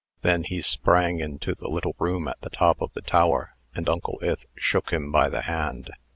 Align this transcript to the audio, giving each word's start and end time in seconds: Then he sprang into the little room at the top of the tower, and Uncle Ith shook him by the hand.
Then 0.23 0.45
he 0.45 0.63
sprang 0.63 1.19
into 1.19 1.53
the 1.53 1.67
little 1.67 1.95
room 1.99 2.27
at 2.27 2.41
the 2.41 2.49
top 2.49 2.81
of 2.81 2.91
the 2.93 3.03
tower, 3.03 3.51
and 3.75 3.87
Uncle 3.87 4.17
Ith 4.23 4.47
shook 4.55 4.89
him 4.91 5.11
by 5.11 5.29
the 5.29 5.41
hand. 5.41 5.91